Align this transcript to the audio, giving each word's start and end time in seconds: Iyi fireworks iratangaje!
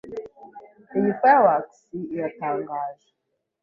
Iyi 0.97 1.11
fireworks 1.19 1.79
iratangaje! 2.15 3.07